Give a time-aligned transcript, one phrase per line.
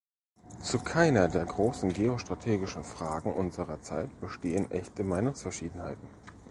[0.61, 6.07] Zu keiner der großen geostrategischen Fragen unserer Zeit bestehen echte Meinungsverschiedenheiten.